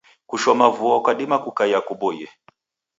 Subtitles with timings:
[0.29, 2.27] Kushoma vuo kwadima kukaia kuboie.